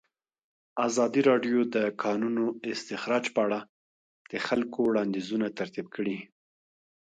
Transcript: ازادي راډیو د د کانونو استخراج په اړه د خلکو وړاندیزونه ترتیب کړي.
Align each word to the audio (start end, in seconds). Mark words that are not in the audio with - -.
ازادي 0.87 1.21
راډیو 1.29 1.59
د 1.67 1.69
د 1.75 1.77
کانونو 2.03 2.45
استخراج 2.73 3.25
په 3.35 3.39
اړه 3.45 3.59
د 4.31 4.33
خلکو 4.47 4.77
وړاندیزونه 4.85 5.47
ترتیب 5.59 5.85
کړي. 5.95 6.17